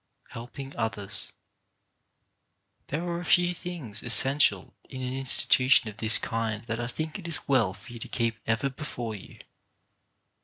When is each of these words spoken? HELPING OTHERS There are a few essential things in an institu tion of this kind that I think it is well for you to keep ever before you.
HELPING 0.29 0.75
OTHERS 0.77 1.31
There 2.87 3.03
are 3.07 3.19
a 3.19 3.23
few 3.23 3.45
essential 3.49 4.61
things 4.63 4.73
in 4.89 5.01
an 5.03 5.13
institu 5.13 5.69
tion 5.69 5.89
of 5.91 5.97
this 5.97 6.17
kind 6.17 6.65
that 6.65 6.79
I 6.79 6.87
think 6.87 7.19
it 7.19 7.27
is 7.27 7.47
well 7.47 7.75
for 7.75 7.93
you 7.93 7.99
to 7.99 8.07
keep 8.07 8.39
ever 8.47 8.71
before 8.71 9.13
you. 9.13 9.37